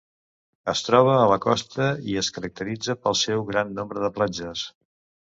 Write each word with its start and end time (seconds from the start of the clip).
Es 0.71 0.79
troba 0.85 1.11
a 1.17 1.25
la 1.31 1.35
costa 1.43 1.89
i 2.13 2.17
es 2.21 2.29
caracteritza 2.37 2.95
pel 3.03 3.17
seu 3.19 3.43
gran 3.51 3.75
nombre 3.81 4.01
de 4.05 4.11
platges. 4.17 4.65